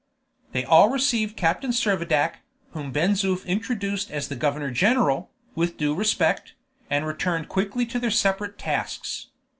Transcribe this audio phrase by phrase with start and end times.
[0.51, 2.37] They all received Captain Servadac,
[2.71, 6.55] whom Ben Zoof introduced as the governor general, with due respect,
[6.89, 9.27] and returned quickly to their separate tasks.